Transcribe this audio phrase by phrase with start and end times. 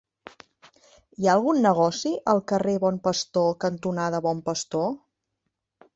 [1.23, 4.93] Hi ha algun negoci al carrer Bon Pastor cantonada Bon Pastor?